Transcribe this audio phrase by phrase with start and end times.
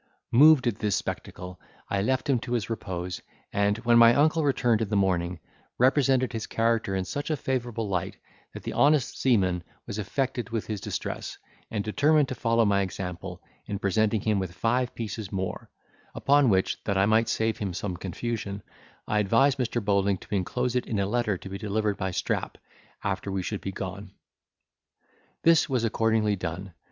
[0.31, 3.21] Moved at this spectacle, I left him to his repose,
[3.53, 5.39] and, when my uncle returned in the morning,
[5.77, 8.17] represented his character in such a favourable light,
[8.51, 11.37] that the honest seaman was affected with his distress,
[11.69, 15.69] and determined to follow my example, in presenting him with five pieces more;
[16.15, 18.63] upon which, that I might save him some confusion,
[19.07, 19.85] I advised Mr.
[19.85, 22.57] Bowling to inclose it in a letter to be delivered by Strap,
[23.03, 24.13] after we should be gone.
[25.43, 26.73] This was accordingly done.